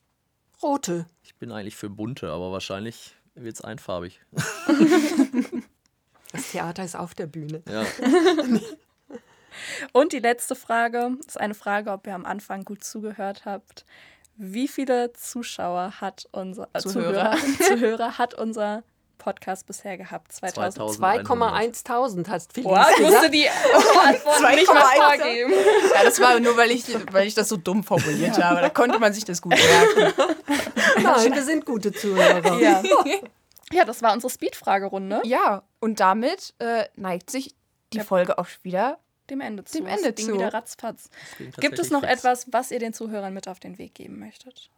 [0.61, 1.05] Rote.
[1.23, 4.21] Ich bin eigentlich für bunte, aber wahrscheinlich wird es einfarbig.
[6.33, 7.61] Das Theater ist auf der Bühne.
[7.69, 7.85] Ja.
[9.91, 13.85] Und die letzte Frage ist eine Frage, ob ihr am Anfang gut zugehört habt.
[14.35, 17.35] Wie viele Zuschauer hat unser äh, Zuhörer.
[17.35, 18.83] Zuhörer, Zuhörer hat unser
[19.23, 20.31] Podcast bisher gehabt?
[20.33, 20.97] 2000.
[20.97, 21.27] 2000.
[21.27, 25.17] 2,1000 hast Felix Wow, ich musste die Antwort nicht mal 2,1.
[25.17, 25.53] vorgeben.
[25.93, 28.61] Ja, das war nur, weil ich, weil ich das so dumm formuliert habe.
[28.61, 30.13] Da konnte man sich das gut merken.
[31.01, 32.59] Nein, wir sind gute Zuhörer.
[32.59, 32.83] Ja.
[33.71, 35.21] ja, das war unsere Speed-Fragerunde.
[35.23, 37.55] Ja, und damit äh, neigt sich
[37.93, 38.99] die Folge auch wieder.
[39.29, 39.77] Dem Ende zu.
[39.77, 40.33] Dem Ende Es ging zu.
[40.33, 41.09] wieder ratzfatz.
[41.39, 42.13] Das Gibt es noch fix.
[42.13, 44.69] etwas, was ihr den Zuhörern mit auf den Weg geben möchtet?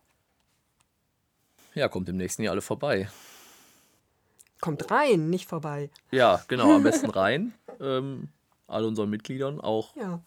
[1.74, 3.10] Ja, kommt im nächsten Jahr alle vorbei.
[4.62, 5.90] Kommt rein, nicht vorbei.
[6.12, 7.54] Ja, genau, am besten rein.
[7.82, 8.30] Ähm,
[8.68, 10.22] alle unseren Mitgliedern, auch Ja.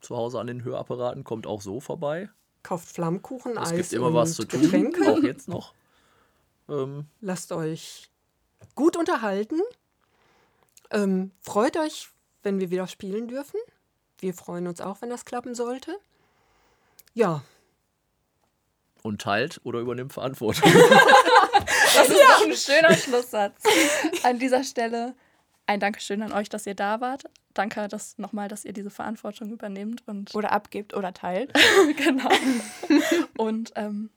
[0.00, 2.28] zu Hause an den Hörapparaten, kommt auch so vorbei.
[2.62, 5.12] Kauft Flammkuchen, Es Eis gibt immer und was zu tun, Getränke.
[5.12, 5.74] auch jetzt noch.
[6.68, 8.10] Ähm, Lasst euch
[8.74, 9.60] gut unterhalten.
[10.90, 12.08] Ähm, freut euch,
[12.44, 13.58] wenn wir wieder spielen dürfen.
[14.18, 15.96] Wir freuen uns auch, wenn das klappen sollte.
[17.14, 17.42] Ja,
[19.04, 20.72] und teilt oder übernimmt Verantwortung.
[21.96, 23.62] Das ist doch ein schöner Schlusssatz.
[24.24, 25.14] An dieser Stelle
[25.66, 27.22] ein Dankeschön an euch, dass ihr da wart.
[27.54, 31.52] danke dass, nochmal, dass ihr diese Verantwortung übernehmt und Oder abgibt oder teilt.
[31.96, 32.30] genau.
[33.36, 34.10] Und ähm,